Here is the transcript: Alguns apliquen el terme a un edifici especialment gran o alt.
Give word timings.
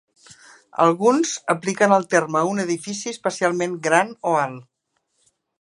Alguns 0.85 1.33
apliquen 1.55 1.93
el 1.99 2.07
terme 2.15 2.41
a 2.41 2.49
un 2.53 2.63
edifici 2.65 3.15
especialment 3.15 3.79
gran 3.91 4.13
o 4.33 4.37
alt. 4.49 4.69